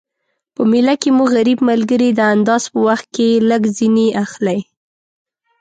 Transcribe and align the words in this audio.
په 0.55 0.61
میله 0.71 0.93
کی 1.01 1.09
مو 1.15 1.25
غریب 1.35 1.59
ملګري 1.69 2.09
د 2.13 2.19
انداز 2.33 2.63
په 2.73 2.79
وخت 2.87 3.05
کي 3.15 3.27
لږ 3.49 3.61
ځیني 3.77 4.07
اخلٸ 4.23 4.47